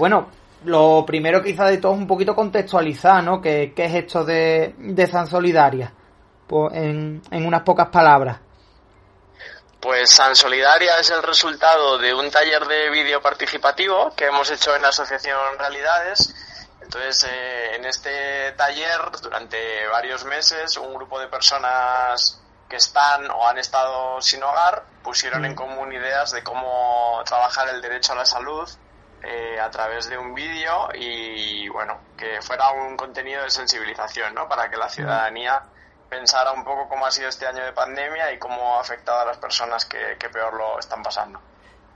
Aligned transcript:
Bueno, 0.00 0.30
lo 0.64 1.04
primero 1.04 1.42
quizá 1.42 1.66
de 1.66 1.76
todo 1.76 1.92
es 1.92 1.98
un 1.98 2.06
poquito 2.06 2.34
contextualizar, 2.34 3.22
¿no? 3.22 3.38
¿Qué, 3.38 3.74
qué 3.76 3.84
es 3.84 3.94
esto 3.96 4.24
de, 4.24 4.74
de 4.78 5.06
San 5.06 5.26
Solidaria? 5.26 5.92
Pues 6.46 6.72
en, 6.72 7.20
en 7.30 7.46
unas 7.46 7.60
pocas 7.60 7.88
palabras. 7.88 8.38
Pues 9.78 10.08
San 10.08 10.34
Solidaria 10.34 10.98
es 10.98 11.10
el 11.10 11.22
resultado 11.22 11.98
de 11.98 12.14
un 12.14 12.30
taller 12.30 12.66
de 12.66 12.88
vídeo 12.88 13.20
participativo 13.20 14.14
que 14.16 14.24
hemos 14.24 14.50
hecho 14.50 14.74
en 14.74 14.80
la 14.80 14.88
Asociación 14.88 15.36
Realidades. 15.58 16.34
Entonces, 16.80 17.28
eh, 17.30 17.76
en 17.76 17.84
este 17.84 18.52
taller, 18.52 19.02
durante 19.22 19.86
varios 19.88 20.24
meses, 20.24 20.78
un 20.78 20.94
grupo 20.94 21.20
de 21.20 21.26
personas 21.26 22.40
que 22.70 22.76
están 22.76 23.30
o 23.30 23.46
han 23.46 23.58
estado 23.58 24.18
sin 24.22 24.42
hogar 24.42 24.82
pusieron 25.02 25.44
en 25.44 25.54
común 25.54 25.92
ideas 25.92 26.30
de 26.30 26.42
cómo 26.42 27.20
trabajar 27.26 27.68
el 27.68 27.82
derecho 27.82 28.14
a 28.14 28.16
la 28.16 28.24
salud 28.24 28.66
eh, 29.22 29.58
a 29.60 29.70
través 29.70 30.08
de 30.08 30.16
un 30.16 30.34
vídeo 30.34 30.88
y, 30.94 31.68
bueno, 31.68 31.98
que 32.16 32.40
fuera 32.40 32.70
un 32.70 32.96
contenido 32.96 33.42
de 33.42 33.50
sensibilización, 33.50 34.34
¿no? 34.34 34.48
Para 34.48 34.70
que 34.70 34.76
la 34.76 34.88
ciudadanía 34.88 35.62
pensara 36.08 36.52
un 36.52 36.64
poco 36.64 36.88
cómo 36.88 37.06
ha 37.06 37.10
sido 37.10 37.28
este 37.28 37.46
año 37.46 37.64
de 37.64 37.72
pandemia 37.72 38.32
y 38.32 38.38
cómo 38.38 38.76
ha 38.76 38.80
afectado 38.80 39.20
a 39.20 39.24
las 39.26 39.38
personas 39.38 39.84
que, 39.84 40.16
que 40.18 40.28
peor 40.28 40.54
lo 40.54 40.78
están 40.78 41.02
pasando. 41.02 41.40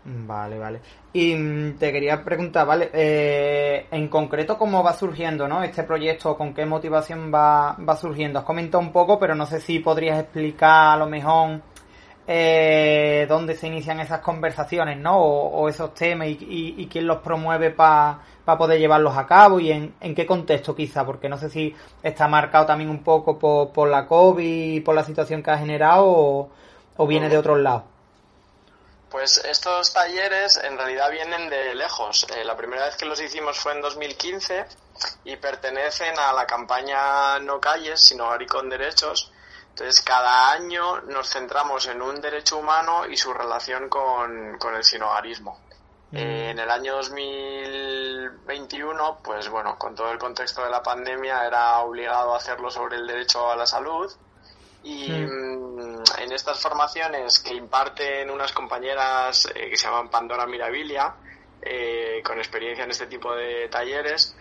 Vale, 0.05 0.59
vale. 0.59 0.81
Y 1.15 1.35
mm, 1.35 1.79
te 1.79 1.91
quería 1.91 2.23
preguntar, 2.23 2.67
¿vale? 2.67 2.91
Eh, 2.93 3.87
en 3.91 4.09
concreto, 4.09 4.59
¿cómo 4.59 4.83
va 4.83 4.93
surgiendo, 4.93 5.49
¿no? 5.49 5.63
Este 5.63 5.83
proyecto, 5.85 6.37
¿con 6.37 6.53
qué 6.53 6.67
motivación 6.67 7.33
va, 7.33 7.75
va 7.77 7.97
surgiendo? 7.97 8.39
Has 8.39 8.45
comentado 8.45 8.83
un 8.83 8.93
poco, 8.93 9.19
pero 9.19 9.35
no 9.35 9.47
sé 9.47 9.61
si 9.61 9.79
podrías 9.79 10.21
explicar 10.21 10.93
a 10.93 10.97
lo 10.97 11.07
mejor 11.07 11.63
eh, 12.27 13.27
dónde 13.29 13.55
se 13.55 13.67
inician 13.67 14.01
esas 14.01 14.21
conversaciones, 14.21 14.99
¿no? 14.99 15.19
O, 15.19 15.69
esos 15.69 15.95
temas 15.95 16.29
y, 16.29 16.89
quién 16.91 17.07
los 17.07 17.19
promueve 17.19 17.71
para 17.71 18.19
poder 18.59 18.79
llevarlos 18.79 19.17
a 19.17 19.27
cabo 19.27 19.61
y 19.61 19.71
en, 19.71 20.15
qué 20.15 20.27
contexto 20.27 20.75
quizá, 20.75 21.05
porque 21.05 21.29
no 21.29 21.37
sé 21.37 21.51
si 21.51 21.75
está 22.03 22.27
marcado 22.27 22.67
también 22.67 22.89
un 22.89 23.03
poco 23.03 23.39
por, 23.39 23.73
por 23.73 23.89
la 23.89 24.07
COVID 24.07 24.75
y 24.75 24.81
por 24.81 24.95
la 24.95 25.05
situación 25.05 25.43
que 25.43 25.51
ha 25.51 25.59
generado 25.59 26.51
o, 26.97 27.07
viene 27.07 27.29
de 27.29 27.37
otros 27.37 27.59
lados. 27.59 27.83
Pues 29.11 29.39
estos 29.45 29.93
talleres 29.93 30.57
en 30.65 30.77
realidad 30.77 31.11
vienen 31.11 31.49
de 31.49 31.75
lejos. 31.75 32.27
Eh, 32.35 32.45
la 32.45 32.57
primera 32.57 32.87
vez 32.87 32.97
que 32.97 33.05
los 33.05 33.21
hicimos 33.21 33.59
fue 33.59 33.73
en 33.73 33.81
2015 33.81 34.65
y 35.25 35.37
pertenecen 35.37 36.19
a 36.19 36.33
la 36.33 36.47
campaña 36.47 37.39
No 37.39 37.61
calles, 37.61 38.01
sino 38.01 38.29
y 38.41 38.47
con 38.47 38.69
derechos, 38.69 39.31
entonces, 39.75 40.01
cada 40.03 40.53
año 40.53 41.01
nos 41.01 41.29
centramos 41.29 41.89
en 41.89 42.01
un 42.01 42.21
derecho 42.21 42.59
humano 42.59 43.07
y 43.11 43.17
su 43.17 43.35
relación 43.35 43.89
con, 43.89 44.57
el 44.73 44.85
sinogarismo. 44.85 45.59
Mm. 46.13 46.17
Eh, 46.17 46.51
en 46.51 46.61
el 46.61 46.71
año 46.71 46.95
2021, 46.95 49.19
pues 49.21 49.49
bueno, 49.49 49.77
con 49.77 49.97
todo 49.97 50.13
el 50.13 50.19
contexto 50.19 50.63
de 50.63 50.71
la 50.71 50.81
pandemia 50.81 51.45
era 51.45 51.81
obligado 51.81 52.35
a 52.35 52.37
hacerlo 52.37 52.71
sobre 52.71 52.99
el 52.99 53.07
derecho 53.09 53.51
a 53.51 53.57
la 53.57 53.67
salud. 53.67 54.13
Y 54.85 55.11
mm, 55.11 56.05
en 56.19 56.33
estas 56.33 56.61
formaciones 56.61 57.41
que 57.41 57.55
imparten 57.55 58.31
unas 58.31 58.53
compañeras 58.53 59.49
eh, 59.57 59.71
que 59.71 59.77
se 59.77 59.89
llaman 59.89 60.09
Pandora 60.09 60.47
Mirabilia, 60.47 61.17
eh, 61.67 62.21
con 62.23 62.39
experiencia 62.39 62.85
en 62.85 62.91
este 62.91 63.07
tipo 63.07 63.35
de 63.35 63.69
talleres, 63.69 64.37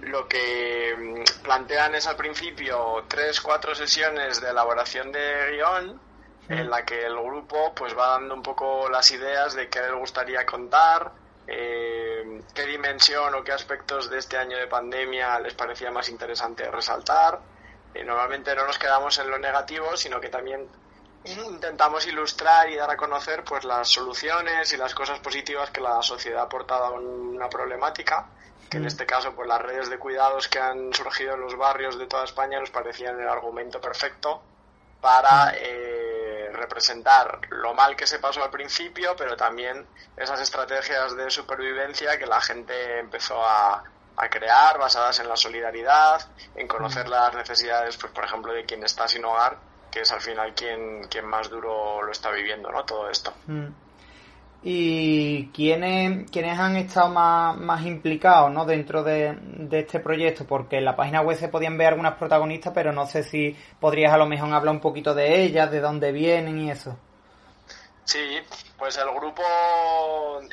lo 0.00 0.28
que 0.28 0.94
mm, 0.96 1.42
plantean 1.42 1.94
es 1.94 2.06
al 2.06 2.16
principio 2.16 3.04
tres, 3.08 3.40
cuatro 3.40 3.74
sesiones 3.74 4.42
de 4.42 4.50
elaboración 4.50 5.10
de 5.10 5.52
guion 5.52 6.00
en 6.48 6.70
la 6.70 6.84
que 6.84 7.04
el 7.04 7.16
grupo 7.16 7.74
pues 7.74 7.96
va 7.96 8.10
dando 8.10 8.34
un 8.34 8.42
poco 8.42 8.88
las 8.88 9.10
ideas 9.10 9.54
de 9.54 9.68
qué 9.68 9.80
les 9.80 9.94
gustaría 9.94 10.44
contar, 10.46 11.10
eh, 11.46 12.42
qué 12.54 12.66
dimensión 12.66 13.34
o 13.34 13.42
qué 13.42 13.52
aspectos 13.52 14.10
de 14.10 14.18
este 14.18 14.36
año 14.36 14.56
de 14.56 14.66
pandemia 14.66 15.40
les 15.40 15.54
parecía 15.54 15.90
más 15.90 16.08
interesante 16.08 16.70
resaltar. 16.70 17.40
Eh, 17.94 18.04
normalmente 18.04 18.54
no 18.54 18.66
nos 18.66 18.78
quedamos 18.78 19.18
en 19.18 19.30
lo 19.30 19.38
negativo, 19.38 19.96
sino 19.96 20.20
que 20.20 20.28
también 20.28 20.68
intentamos 21.34 22.06
ilustrar 22.06 22.68
y 22.70 22.76
dar 22.76 22.90
a 22.90 22.96
conocer 22.96 23.42
pues 23.44 23.64
las 23.64 23.88
soluciones 23.88 24.72
y 24.72 24.76
las 24.76 24.94
cosas 24.94 25.18
positivas 25.20 25.70
que 25.70 25.80
la 25.80 26.00
sociedad 26.02 26.40
ha 26.40 26.44
aportado 26.44 26.84
a 26.84 26.90
una 26.92 27.48
problemática 27.48 28.26
que 28.70 28.78
en 28.78 28.84
mm. 28.84 28.86
este 28.86 29.06
caso 29.06 29.34
pues 29.34 29.48
las 29.48 29.60
redes 29.60 29.90
de 29.90 29.98
cuidados 29.98 30.48
que 30.48 30.58
han 30.58 30.92
surgido 30.92 31.34
en 31.34 31.40
los 31.40 31.56
barrios 31.56 31.98
de 31.98 32.06
toda 32.06 32.24
España 32.24 32.60
nos 32.60 32.70
parecían 32.70 33.20
el 33.20 33.28
argumento 33.28 33.80
perfecto 33.80 34.42
para 35.00 35.46
mm. 35.46 35.54
eh, 35.56 36.48
representar 36.52 37.40
lo 37.50 37.74
mal 37.74 37.96
que 37.96 38.06
se 38.06 38.18
pasó 38.18 38.42
al 38.42 38.50
principio 38.50 39.14
pero 39.16 39.36
también 39.36 39.86
esas 40.16 40.40
estrategias 40.40 41.16
de 41.16 41.30
supervivencia 41.30 42.18
que 42.18 42.26
la 42.26 42.40
gente 42.40 43.00
empezó 43.00 43.44
a, 43.44 43.82
a 44.16 44.28
crear 44.28 44.78
basadas 44.78 45.18
en 45.20 45.28
la 45.28 45.36
solidaridad 45.36 46.28
en 46.54 46.68
conocer 46.68 47.06
mm. 47.06 47.10
las 47.10 47.34
necesidades 47.34 47.96
pues 47.96 48.12
por 48.12 48.24
ejemplo 48.24 48.52
de 48.52 48.64
quien 48.64 48.84
está 48.84 49.08
sin 49.08 49.24
hogar 49.24 49.58
que 49.90 50.00
es 50.00 50.12
al 50.12 50.20
final 50.20 50.54
quien, 50.54 51.04
quien 51.08 51.26
más 51.26 51.48
duro 51.50 52.02
lo 52.02 52.12
está 52.12 52.30
viviendo, 52.30 52.70
¿no? 52.70 52.84
Todo 52.84 53.10
esto. 53.10 53.32
Mm. 53.46 53.66
¿Y 54.68 55.46
quiénes, 55.48 56.28
quiénes 56.30 56.58
han 56.58 56.74
estado 56.76 57.10
más, 57.10 57.56
más 57.56 57.86
implicados 57.86 58.50
¿no? 58.50 58.64
dentro 58.64 59.04
de, 59.04 59.38
este 59.70 60.00
proyecto? 60.00 60.44
Porque 60.44 60.78
en 60.78 60.84
la 60.84 60.96
página 60.96 61.20
web 61.20 61.36
se 61.36 61.48
podían 61.48 61.78
ver 61.78 61.88
algunas 61.88 62.14
protagonistas, 62.14 62.72
pero 62.74 62.92
no 62.92 63.06
sé 63.06 63.22
si 63.22 63.56
podrías 63.78 64.12
a 64.12 64.18
lo 64.18 64.26
mejor 64.26 64.52
hablar 64.52 64.74
un 64.74 64.80
poquito 64.80 65.14
de 65.14 65.44
ellas, 65.44 65.70
de 65.70 65.80
dónde 65.80 66.10
vienen 66.10 66.58
y 66.58 66.70
eso. 66.70 66.98
Sí, 68.06 68.40
pues 68.78 68.96
el 68.98 69.10
grupo 69.10 69.42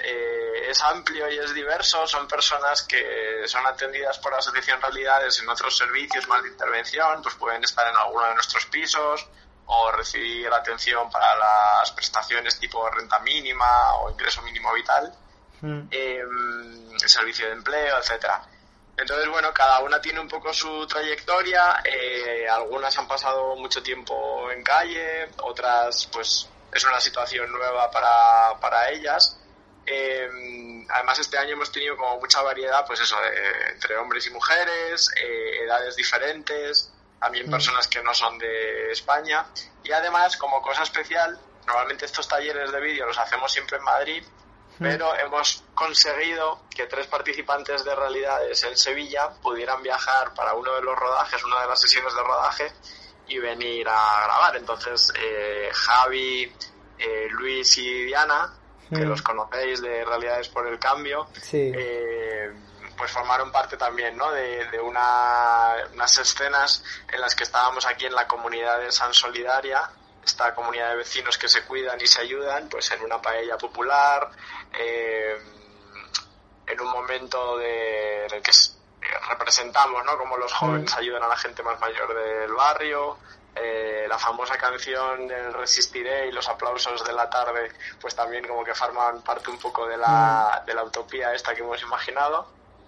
eh, 0.03 0.69
es 0.69 0.81
amplio 0.81 1.31
y 1.31 1.37
es 1.37 1.53
diverso. 1.53 2.07
Son 2.07 2.27
personas 2.27 2.81
que 2.81 3.43
son 3.45 3.65
atendidas 3.67 4.17
por 4.17 4.31
la 4.31 4.39
Asociación 4.39 4.81
Realidades 4.81 5.39
en 5.39 5.47
otros 5.47 5.77
servicios 5.77 6.27
más 6.27 6.41
de 6.41 6.49
intervención, 6.49 7.21
pues 7.21 7.35
pueden 7.35 7.63
estar 7.63 7.87
en 7.87 7.95
alguno 7.95 8.25
de 8.25 8.33
nuestros 8.33 8.65
pisos 8.65 9.29
o 9.67 9.91
recibir 9.91 10.51
atención 10.51 11.09
para 11.11 11.35
las 11.35 11.91
prestaciones 11.91 12.59
tipo 12.59 12.89
renta 12.89 13.19
mínima 13.19 13.97
o 13.97 14.09
ingreso 14.09 14.41
mínimo 14.41 14.73
vital, 14.73 15.13
mm. 15.61 15.87
servicio 17.05 17.45
de 17.45 17.53
empleo, 17.53 17.99
etcétera. 17.99 18.41
Entonces, 18.97 19.27
bueno, 19.29 19.53
cada 19.53 19.79
una 19.81 20.01
tiene 20.01 20.19
un 20.19 20.27
poco 20.27 20.53
su 20.53 20.85
trayectoria. 20.87 21.81
Eh, 21.83 22.47
algunas 22.47 22.97
han 22.97 23.07
pasado 23.07 23.55
mucho 23.55 23.81
tiempo 23.81 24.49
en 24.51 24.63
calle, 24.63 25.29
otras, 25.41 26.07
pues, 26.11 26.47
es 26.73 26.83
una 26.83 26.99
situación 26.99 27.51
nueva 27.51 27.89
para, 27.91 28.59
para 28.59 28.89
ellas. 28.89 29.39
Eh, 29.85 30.85
además, 30.89 31.19
este 31.19 31.37
año 31.37 31.53
hemos 31.53 31.71
tenido 31.71 31.97
como 31.97 32.19
mucha 32.19 32.41
variedad, 32.41 32.85
pues 32.85 33.01
eso, 33.01 33.15
entre 33.71 33.97
hombres 33.97 34.25
y 34.27 34.31
mujeres, 34.31 35.09
eh, 35.21 35.63
edades 35.65 35.95
diferentes, 35.95 36.91
también 37.19 37.47
mm. 37.47 37.51
personas 37.51 37.87
que 37.87 38.01
no 38.01 38.13
son 38.13 38.37
de 38.37 38.91
España. 38.91 39.45
Y 39.83 39.91
además, 39.91 40.37
como 40.37 40.61
cosa 40.61 40.83
especial, 40.83 41.39
normalmente 41.67 42.05
estos 42.05 42.27
talleres 42.27 42.71
de 42.71 42.79
vídeo 42.79 43.05
los 43.05 43.17
hacemos 43.17 43.51
siempre 43.51 43.77
en 43.77 43.83
Madrid, 43.83 44.23
mm. 44.79 44.83
pero 44.83 45.15
hemos 45.15 45.63
conseguido 45.75 46.61
que 46.73 46.85
tres 46.87 47.07
participantes 47.07 47.83
de 47.83 47.93
realidades 47.95 48.63
en 48.63 48.77
Sevilla 48.77 49.29
pudieran 49.41 49.83
viajar 49.83 50.33
para 50.33 50.53
uno 50.53 50.73
de 50.75 50.81
los 50.81 50.97
rodajes, 50.97 51.43
una 51.43 51.61
de 51.61 51.67
las 51.67 51.79
sesiones 51.79 52.13
de 52.15 52.23
rodaje, 52.23 52.71
y 53.27 53.39
venir 53.39 53.87
a 53.87 54.25
grabar. 54.25 54.55
Entonces, 54.57 55.11
eh, 55.17 55.69
Javi, 55.73 56.51
eh, 56.97 57.27
Luis 57.31 57.77
y 57.77 58.05
Diana, 58.05 58.53
que 58.89 59.05
mm. 59.05 59.09
los 59.09 59.21
conocéis 59.21 59.81
de 59.81 60.03
Realidades 60.05 60.49
por 60.49 60.67
el 60.67 60.77
Cambio, 60.79 61.27
eh, 61.51 62.51
pues 62.97 63.11
formaron 63.11 63.51
parte 63.51 63.77
también 63.77 64.15
¿no? 64.17 64.31
de, 64.31 64.65
de 64.69 64.79
una, 64.79 65.75
unas 65.93 66.17
escenas 66.17 66.83
en 67.11 67.21
las 67.21 67.35
que 67.35 67.43
estábamos 67.43 67.85
aquí 67.85 68.05
en 68.05 68.13
la 68.13 68.27
comunidad 68.27 68.79
de 68.79 68.91
San 68.91 69.13
Solidaria, 69.13 69.89
esta 70.23 70.53
comunidad 70.53 70.91
de 70.91 70.97
vecinos 70.97 71.37
que 71.37 71.49
se 71.49 71.63
cuidan 71.63 71.99
y 71.99 72.07
se 72.07 72.21
ayudan, 72.21 72.69
pues 72.69 72.91
en 72.91 73.01
una 73.01 73.21
paella 73.21 73.57
popular, 73.57 74.31
en 76.65 76.79
un 76.79 76.87
momento 76.87 77.57
de, 77.57 78.25
en 78.25 78.33
el 78.35 78.41
que 78.41 78.51
representamos, 79.29 80.03
¿no? 80.05 80.17
Como 80.17 80.37
los 80.37 80.51
jóvenes 80.53 80.95
ayudan 80.95 81.23
a 81.23 81.27
la 81.27 81.37
gente 81.37 81.63
más 81.63 81.79
mayor 81.79 82.13
del 82.13 82.53
barrio. 82.53 83.17
Eh, 83.55 84.07
la 84.09 84.17
famosa 84.17 84.57
canción 84.57 85.27
del 85.27 85.53
Resistiré 85.53 86.27
y 86.27 86.31
los 86.31 86.49
aplausos 86.49 87.05
de 87.05 87.13
la 87.13 87.29
tarde, 87.29 87.71
pues 88.01 88.15
también 88.15 88.47
como 88.47 88.63
que 88.63 88.73
forman 88.73 89.21
parte 89.21 89.51
un 89.51 89.59
poco 89.59 89.85
de 89.85 89.95
la, 89.95 90.63
de 90.65 90.73
la 90.73 90.83
utopía 90.83 91.33
esta 91.33 91.53
que 91.53 91.61
hemos 91.61 91.81
imaginado. 91.83 92.47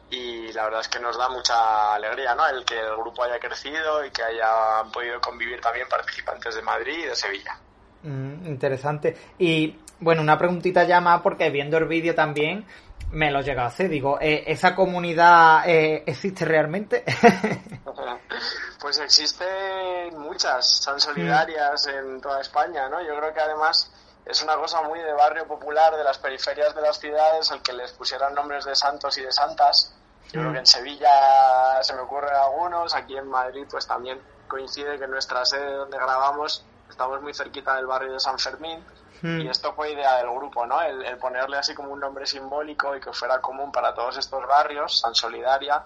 Y 0.09 0.51
la 0.53 0.65
verdad 0.65 0.81
es 0.81 0.87
que 0.87 0.99
nos 0.99 1.17
da 1.17 1.29
mucha 1.29 1.93
alegría, 1.93 2.35
¿no? 2.35 2.47
El 2.47 2.65
que 2.65 2.79
el 2.79 2.95
grupo 2.95 3.23
haya 3.23 3.39
crecido 3.39 4.05
y 4.05 4.11
que 4.11 4.23
hayan 4.23 4.91
podido 4.91 5.19
convivir 5.19 5.61
también 5.61 5.87
participantes 5.87 6.55
de 6.55 6.61
Madrid 6.61 6.99
y 6.99 7.05
de 7.05 7.15
Sevilla. 7.15 7.57
Mm, 8.03 8.45
interesante. 8.45 9.17
Y 9.37 9.79
bueno, 9.99 10.21
una 10.21 10.37
preguntita 10.37 10.83
ya 10.83 11.01
más 11.01 11.21
porque 11.21 11.49
viendo 11.49 11.77
el 11.77 11.85
vídeo 11.85 12.13
también 12.15 12.65
me 13.11 13.31
lo 13.31 13.41
llega 13.41 13.63
a 13.63 13.67
hacer. 13.67 13.89
Digo, 13.89 14.17
eh, 14.21 14.43
¿esa 14.47 14.75
comunidad 14.75 15.67
eh, 15.67 16.03
existe 16.05 16.45
realmente? 16.45 17.03
pues 18.81 18.99
existen 18.99 20.17
muchas, 20.17 20.67
son 20.67 20.99
solidarias 20.99 21.87
en 21.87 22.21
toda 22.21 22.41
España, 22.41 22.87
¿no? 22.89 23.01
Yo 23.01 23.17
creo 23.17 23.33
que 23.33 23.39
además 23.39 23.91
es 24.25 24.41
una 24.43 24.55
cosa 24.55 24.81
muy 24.81 24.99
de 24.99 25.13
barrio 25.13 25.47
popular, 25.47 25.95
de 25.95 26.03
las 26.03 26.17
periferias 26.17 26.75
de 26.75 26.81
las 26.81 26.99
ciudades, 26.99 27.51
el 27.51 27.61
que 27.61 27.73
les 27.73 27.91
pusieran 27.93 28.33
nombres 28.33 28.65
de 28.65 28.75
santos 28.75 29.17
y 29.17 29.21
de 29.21 29.31
santas. 29.31 29.93
Yo 30.31 30.41
creo 30.41 30.53
que 30.53 30.59
en 30.59 30.65
Sevilla 30.65 31.81
se 31.81 31.93
me 31.93 32.01
ocurren 32.01 32.33
algunos, 32.33 32.95
aquí 32.95 33.15
en 33.15 33.27
Madrid 33.27 33.65
pues 33.69 33.85
también 33.85 34.19
coincide 34.47 34.97
que 34.97 35.07
nuestra 35.07 35.45
sede 35.45 35.71
donde 35.71 35.97
grabamos 35.97 36.65
estamos 36.89 37.21
muy 37.21 37.33
cerquita 37.33 37.75
del 37.75 37.85
barrio 37.85 38.13
de 38.13 38.19
San 38.19 38.39
Fermín 38.39 38.83
y 39.23 39.47
esto 39.47 39.73
fue 39.73 39.91
idea 39.91 40.17
del 40.17 40.29
grupo, 40.29 40.67
¿no? 40.67 40.81
El, 40.81 41.17
ponerle 41.17 41.57
así 41.57 41.73
como 41.73 41.91
un 41.91 41.99
nombre 41.99 42.27
simbólico 42.27 42.95
y 42.95 42.99
que 42.99 43.11
fuera 43.11 43.41
común 43.41 43.71
para 43.71 43.93
todos 43.93 44.17
estos 44.17 44.45
barrios, 44.45 44.99
San 44.99 45.15
Solidaria, 45.15 45.83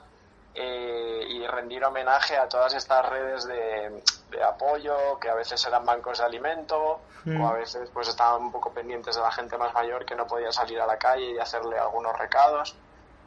eh, 0.53 1.25
y 1.29 1.47
rendir 1.47 1.85
homenaje 1.85 2.35
a 2.35 2.49
todas 2.49 2.73
estas 2.73 3.07
redes 3.07 3.45
de, 3.45 4.03
apoyo 4.43 5.19
que 5.19 5.29
a 5.29 5.35
veces 5.35 5.65
eran 5.65 5.85
bancos 5.85 6.17
de 6.17 6.25
alimento 6.25 6.99
o 7.25 7.47
a 7.47 7.53
veces 7.53 7.89
pues 7.93 8.07
estaban 8.07 8.43
un 8.43 8.51
poco 8.51 8.71
pendientes 8.73 9.15
de 9.15 9.21
la 9.21 9.31
gente 9.31 9.57
más 9.57 9.73
mayor 9.73 10.05
que 10.05 10.15
no 10.15 10.25
podía 10.25 10.51
salir 10.51 10.79
a 10.81 10.85
la 10.85 10.97
calle 10.97 11.31
y 11.31 11.39
hacerle 11.39 11.77
algunos 11.77 12.17
recados. 12.17 12.75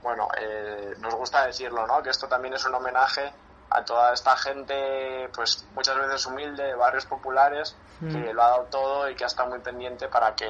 Bueno, 0.03 0.29
eh, 0.39 0.95
nos 0.99 1.15
gusta 1.15 1.47
decirlo, 1.47 1.87
¿no? 1.87 2.03
Que 2.03 2.11
esto 2.11 2.27
también 2.29 2.55
es 2.55 2.65
un 2.65 2.75
homenaje 2.75 3.33
a 3.75 3.85
toda 3.85 4.13
esta 4.13 4.37
gente, 4.37 5.29
pues 5.35 5.67
muchas 5.75 5.97
veces 5.97 6.27
humilde, 6.27 6.63
de 6.63 6.75
barrios 6.75 7.07
populares, 7.07 7.77
que 8.01 8.33
lo 8.33 8.43
ha 8.43 8.49
dado 8.49 8.65
todo 8.65 9.11
y 9.11 9.15
que 9.15 9.25
ha 9.25 9.29
estado 9.29 9.51
muy 9.51 9.61
pendiente 9.61 10.09
para 10.09 10.35
que 10.35 10.47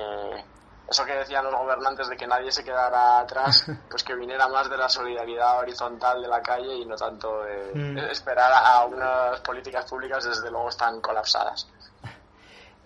eso 0.88 1.04
que 1.04 1.14
decían 1.14 1.44
los 1.44 1.54
gobernantes 1.54 2.08
de 2.08 2.16
que 2.16 2.26
nadie 2.26 2.50
se 2.50 2.64
quedara 2.64 3.20
atrás, 3.20 3.66
pues 3.90 4.02
que 4.02 4.14
viniera 4.14 4.48
más 4.48 4.68
de 4.70 4.76
la 4.76 4.88
solidaridad 4.88 5.58
horizontal 5.58 6.22
de 6.22 6.28
la 6.28 6.42
calle 6.42 6.76
y 6.76 6.86
no 6.86 6.96
tanto 6.96 7.42
de 7.42 8.10
esperar 8.10 8.52
a 8.52 8.84
unas 8.86 9.40
políticas 9.40 9.84
públicas 9.86 10.24
desde 10.24 10.50
luego 10.50 10.68
están 10.68 11.00
colapsadas. 11.00 11.68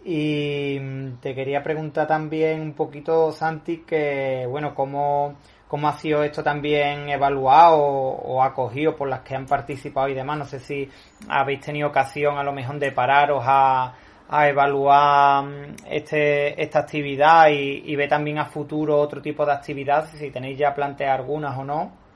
Y 0.04 0.78
mm, 0.80 1.16
te 1.16 1.34
quería 1.34 1.64
preguntar 1.64 2.06
también 2.06 2.60
un 2.60 2.74
poquito, 2.74 3.32
Santi, 3.32 3.78
que 3.78 4.46
bueno, 4.48 4.72
cómo 4.72 5.36
cómo 5.68 5.88
ha 5.88 5.98
sido 5.98 6.22
esto 6.22 6.42
también 6.42 7.08
evaluado 7.08 7.78
o, 7.78 8.42
acogido 8.42 8.94
por 8.96 9.08
las 9.08 9.20
que 9.20 9.34
han 9.34 9.46
participado 9.46 10.08
y 10.08 10.14
demás. 10.14 10.38
No 10.38 10.44
sé 10.44 10.60
si 10.60 10.90
habéis 11.28 11.60
tenido 11.60 11.88
ocasión 11.88 12.38
a 12.38 12.44
lo 12.44 12.52
mejor 12.52 12.78
de 12.78 12.92
pararos 12.92 13.42
a, 13.46 13.94
a 14.28 14.48
evaluar 14.48 15.44
mm, 15.44 15.76
este, 15.86 16.60
esta 16.62 16.80
actividad 16.80 17.48
y, 17.48 17.82
y 17.84 17.96
ver 17.96 18.08
también 18.08 18.38
a 18.38 18.46
futuro 18.46 18.98
otro 18.98 19.20
tipo 19.20 19.44
de 19.44 19.52
actividades, 19.52 20.10
si 20.10 20.30
tenéis 20.30 20.58
ya 20.58 20.74
planteadas 20.74 21.20
algunas 21.20 21.56
o 21.58 21.64
no. 21.64 22.06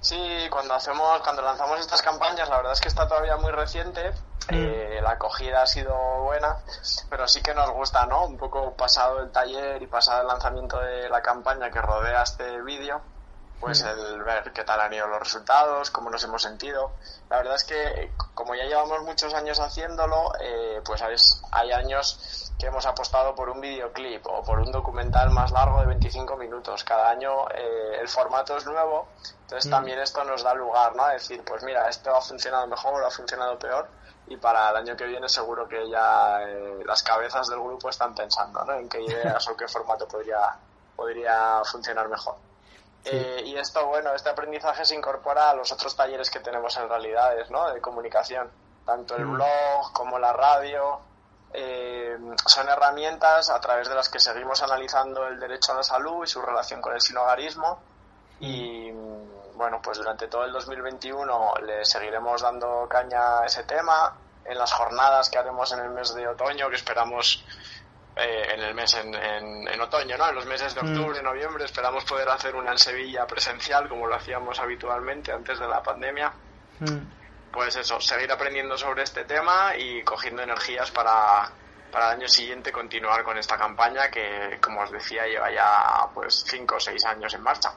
Sí, 0.00 0.18
cuando 0.50 0.74
hacemos, 0.74 1.20
cuando 1.22 1.42
lanzamos 1.42 1.78
estas 1.78 2.00
campañas, 2.00 2.48
la 2.48 2.56
verdad 2.56 2.72
es 2.72 2.80
que 2.80 2.88
está 2.88 3.06
todavía 3.06 3.36
muy 3.36 3.50
reciente. 3.50 4.12
Eh, 4.48 5.00
la 5.02 5.12
acogida 5.12 5.62
ha 5.62 5.66
sido 5.66 5.94
buena, 6.22 6.56
pero 7.08 7.28
sí 7.28 7.42
que 7.42 7.54
nos 7.54 7.70
gusta, 7.70 8.06
¿no? 8.06 8.24
Un 8.24 8.36
poco 8.36 8.74
pasado 8.74 9.20
el 9.20 9.30
taller 9.30 9.80
y 9.82 9.86
pasado 9.86 10.22
el 10.22 10.28
lanzamiento 10.28 10.80
de 10.80 11.08
la 11.08 11.22
campaña 11.22 11.70
que 11.70 11.80
rodea 11.80 12.22
este 12.22 12.60
vídeo, 12.62 13.00
pues 13.60 13.82
el 13.82 14.22
ver 14.22 14.52
qué 14.52 14.64
tal 14.64 14.80
han 14.80 14.92
ido 14.92 15.06
los 15.06 15.20
resultados, 15.20 15.90
cómo 15.90 16.08
nos 16.08 16.24
hemos 16.24 16.42
sentido. 16.42 16.92
La 17.28 17.36
verdad 17.36 17.56
es 17.56 17.64
que 17.64 18.12
como 18.34 18.54
ya 18.54 18.64
llevamos 18.64 19.02
muchos 19.02 19.34
años 19.34 19.60
haciéndolo, 19.60 20.32
eh, 20.40 20.80
pues 20.84 21.02
hay 21.52 21.72
años 21.72 22.50
que 22.58 22.66
hemos 22.66 22.86
apostado 22.86 23.34
por 23.34 23.50
un 23.50 23.60
videoclip 23.60 24.26
o 24.26 24.42
por 24.42 24.58
un 24.60 24.72
documental 24.72 25.30
más 25.30 25.50
largo 25.50 25.80
de 25.80 25.86
25 25.86 26.36
minutos. 26.36 26.84
Cada 26.84 27.10
año 27.10 27.48
eh, 27.50 27.98
el 28.00 28.08
formato 28.08 28.56
es 28.56 28.64
nuevo, 28.64 29.08
entonces 29.42 29.66
mm. 29.66 29.70
también 29.70 29.98
esto 29.98 30.24
nos 30.24 30.42
da 30.42 30.54
lugar 30.54 30.96
¿no? 30.96 31.04
a 31.04 31.12
decir, 31.12 31.42
pues 31.44 31.62
mira, 31.62 31.88
esto 31.88 32.14
ha 32.14 32.20
funcionado 32.20 32.66
mejor 32.66 33.02
o 33.02 33.06
ha 33.06 33.10
funcionado 33.10 33.58
peor 33.58 33.88
y 34.26 34.36
para 34.36 34.70
el 34.70 34.76
año 34.76 34.96
que 34.96 35.06
viene 35.06 35.28
seguro 35.28 35.68
que 35.68 35.88
ya 35.90 36.42
eh, 36.42 36.82
las 36.86 37.02
cabezas 37.02 37.48
del 37.48 37.60
grupo 37.60 37.90
están 37.90 38.14
pensando 38.14 38.64
¿no? 38.64 38.74
en 38.74 38.88
qué 38.88 39.02
ideas 39.02 39.46
o 39.48 39.56
qué 39.56 39.66
formato 39.66 40.06
podría, 40.06 40.56
podría 40.96 41.62
funcionar 41.64 42.08
mejor. 42.08 42.36
Eh, 43.04 43.42
y 43.46 43.56
esto, 43.56 43.86
bueno, 43.86 44.14
este 44.14 44.28
aprendizaje 44.28 44.84
se 44.84 44.94
incorpora 44.94 45.50
a 45.50 45.54
los 45.54 45.72
otros 45.72 45.96
talleres 45.96 46.30
que 46.30 46.40
tenemos 46.40 46.76
en 46.76 46.88
realidades, 46.88 47.50
¿no? 47.50 47.70
De 47.72 47.80
comunicación, 47.80 48.50
tanto 48.84 49.16
el 49.16 49.24
mm. 49.24 49.34
blog 49.34 49.92
como 49.92 50.18
la 50.18 50.32
radio, 50.32 51.00
eh, 51.52 52.16
son 52.46 52.68
herramientas 52.68 53.50
a 53.50 53.60
través 53.60 53.88
de 53.88 53.94
las 53.94 54.08
que 54.08 54.20
seguimos 54.20 54.62
analizando 54.62 55.26
el 55.26 55.40
derecho 55.40 55.72
a 55.72 55.76
la 55.76 55.82
salud 55.82 56.24
y 56.24 56.28
su 56.28 56.40
relación 56.40 56.80
con 56.80 56.94
el 56.94 57.00
sinogarismo 57.00 57.80
y 58.38 58.90
bueno, 59.60 59.80
pues 59.82 59.98
durante 59.98 60.26
todo 60.28 60.44
el 60.44 60.52
2021 60.52 61.54
le 61.66 61.84
seguiremos 61.84 62.40
dando 62.40 62.86
caña 62.88 63.40
a 63.40 63.46
ese 63.46 63.64
tema. 63.64 64.16
En 64.42 64.56
las 64.56 64.72
jornadas 64.72 65.28
que 65.28 65.36
haremos 65.36 65.70
en 65.72 65.80
el 65.80 65.90
mes 65.90 66.14
de 66.14 66.26
otoño 66.26 66.70
que 66.70 66.76
esperamos 66.76 67.44
eh, 68.16 68.54
en 68.54 68.60
el 68.60 68.74
mes 68.74 68.94
en, 68.94 69.14
en, 69.14 69.80
otoño, 69.80 70.16
¿no? 70.16 70.28
En 70.28 70.34
los 70.34 70.46
meses 70.46 70.74
de 70.74 70.82
mm. 70.82 70.88
octubre, 70.88 71.22
noviembre 71.22 71.64
esperamos 71.64 72.04
poder 72.04 72.28
hacer 72.28 72.54
una 72.54 72.72
en 72.72 72.78
Sevilla 72.78 73.26
presencial 73.26 73.88
como 73.88 74.06
lo 74.06 74.14
hacíamos 74.14 74.58
habitualmente 74.58 75.32
antes 75.32 75.58
de 75.58 75.68
la 75.68 75.82
pandemia. 75.82 76.32
Mm 76.80 77.20
pues 77.52 77.76
eso, 77.76 78.00
seguir 78.00 78.30
aprendiendo 78.30 78.76
sobre 78.76 79.02
este 79.02 79.24
tema 79.24 79.72
y 79.76 80.02
cogiendo 80.02 80.42
energías 80.42 80.90
para, 80.90 81.50
para 81.90 82.12
el 82.12 82.18
año 82.18 82.28
siguiente 82.28 82.70
continuar 82.70 83.22
con 83.24 83.36
esta 83.38 83.56
campaña 83.56 84.08
que, 84.10 84.58
como 84.60 84.82
os 84.82 84.90
decía, 84.90 85.26
lleva 85.26 85.52
ya 85.52 86.08
pues 86.14 86.44
5 86.46 86.76
o 86.76 86.80
6 86.80 87.04
años 87.06 87.34
en 87.34 87.42
marcha. 87.42 87.70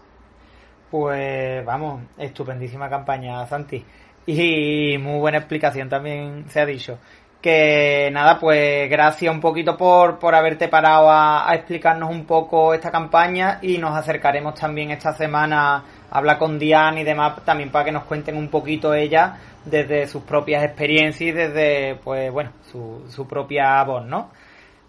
Pues 0.92 1.66
vamos, 1.66 2.04
estupendísima 2.18 2.90
campaña, 2.90 3.46
Santi. 3.48 3.84
Y 4.26 4.98
muy 5.00 5.20
buena 5.20 5.40
explicación 5.40 5.90
también 5.90 6.46
se 6.50 6.62
ha 6.62 6.66
dicho. 6.66 7.00
Que 7.44 8.10
nada, 8.14 8.40
pues 8.40 8.90
gracias 8.90 9.30
un 9.34 9.42
poquito 9.42 9.76
por, 9.76 10.18
por 10.18 10.34
haberte 10.34 10.70
parado 10.70 11.10
a, 11.10 11.50
a 11.50 11.56
explicarnos 11.56 12.10
un 12.10 12.26
poco 12.26 12.74
esta 12.74 12.90
campaña 12.90 13.60
y 13.62 13.78
nos 13.80 13.94
acercaremos 13.98 14.56
también 14.56 14.92
esta 14.92 15.12
semana 15.14 15.76
a 15.76 15.84
hablar 16.10 16.38
con 16.38 16.58
Diane 16.58 17.02
y 17.02 17.04
demás 17.04 17.44
también 17.44 17.70
para 17.70 17.84
que 17.84 17.92
nos 17.92 18.06
cuenten 18.06 18.38
un 18.38 18.48
poquito 18.48 18.94
ella 18.94 19.36
desde 19.66 20.08
sus 20.08 20.24
propias 20.24 20.64
experiencias 20.64 21.30
y 21.30 21.32
desde, 21.34 21.96
pues 22.02 22.32
bueno, 22.32 22.54
su, 22.72 23.04
su 23.10 23.28
propia 23.28 23.84
voz, 23.84 24.06
¿no? 24.06 24.32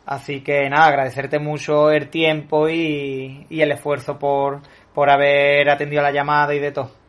Así 0.07 0.41
que 0.43 0.71
nada, 0.71 0.87
agradecerte 0.87 1.41
mucho 1.41 1.91
el 1.91 2.09
tiempo 2.09 2.69
y, 2.69 3.47
y 3.51 3.63
el 3.63 3.73
esfuerzo 3.73 4.17
por, 4.17 4.61
por 4.95 5.11
haber 5.11 5.69
atendido 5.71 6.03
la 6.03 6.13
llamada 6.13 6.55
y 6.55 6.61
de 6.61 6.71
todo. 6.71 7.04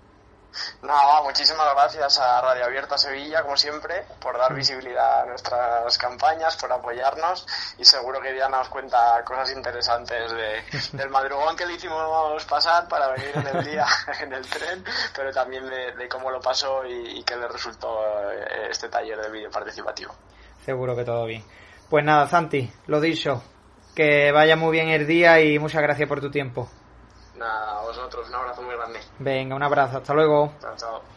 Nada, 0.82 1.22
muchísimas 1.24 1.74
gracias 1.74 2.20
a 2.20 2.42
Radio 2.42 2.66
Abierta 2.66 2.98
Sevilla, 2.98 3.44
como 3.44 3.58
siempre, 3.58 4.06
por 4.20 4.38
dar 4.38 4.54
visibilidad 4.54 5.22
a 5.22 5.26
nuestras 5.26 5.98
campañas, 5.98 6.56
por 6.58 6.72
apoyarnos 6.72 7.46
y 7.78 7.86
seguro 7.86 8.22
que 8.22 8.34
Diana 8.34 8.58
nos 8.58 8.70
cuenta 8.70 9.24
cosas 9.24 9.52
interesantes 9.52 10.32
de, 10.32 10.98
del 10.98 11.10
madrugón 11.10 11.56
que 11.56 11.66
le 11.66 11.74
hicimos 11.74 12.46
pasar 12.46 12.88
para 12.88 13.10
venir 13.10 13.32
en 13.34 13.48
el 13.48 13.66
día 13.66 13.86
en 14.22 14.34
el 14.34 14.48
tren, 14.48 14.84
pero 15.16 15.32
también 15.32 15.68
de, 15.70 16.08
cómo 16.10 16.30
lo 16.30 16.40
pasó 16.40 16.86
y, 16.86 17.20
y 17.20 17.24
qué 17.24 17.36
le 17.36 17.48
resultó 17.48 18.00
eh, 18.32 18.68
este 18.70 18.90
taller 18.90 19.20
de 19.20 19.30
vídeo 19.30 19.50
participativo. 19.50 20.14
Seguro 20.64 20.96
que 20.96 21.04
todo 21.04 21.26
bien. 21.26 21.44
Pues 21.90 22.04
nada, 22.04 22.28
Santi, 22.28 22.72
lo 22.88 23.00
dicho, 23.00 23.44
que 23.96 24.32
vaya 24.32 24.56
muy 24.56 24.72
bien 24.72 24.90
el 24.90 25.06
día 25.06 25.40
y 25.42 25.60
muchas 25.60 25.82
gracias 25.82 26.08
por 26.10 26.22
tu 26.22 26.32
tiempo. 26.32 26.70
Nada, 27.38 27.80
a 27.80 27.82
vosotros, 27.82 28.28
un 28.30 28.36
abrazo 28.36 28.62
muy 28.62 28.76
grande. 28.76 29.00
Venga, 29.20 29.56
un 29.56 29.64
abrazo, 29.64 29.98
hasta 29.98 30.14
luego. 30.14 30.54
Chao, 30.62 30.76
chao. 30.78 31.15